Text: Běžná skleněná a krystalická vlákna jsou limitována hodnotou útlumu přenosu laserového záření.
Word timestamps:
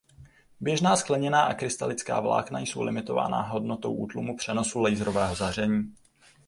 Běžná 0.61 0.95
skleněná 0.95 1.41
a 1.43 1.53
krystalická 1.53 2.19
vlákna 2.19 2.59
jsou 2.59 2.81
limitována 2.81 3.41
hodnotou 3.41 3.93
útlumu 3.93 4.37
přenosu 4.37 4.79
laserového 4.79 5.35
záření. 5.35 5.95